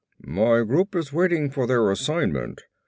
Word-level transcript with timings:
"My 0.25 0.63
group 0.63 0.95
is 0.95 1.13
waiting 1.13 1.51
for 1.51 1.67
their 1.67 1.91
assignment." 1.91 2.61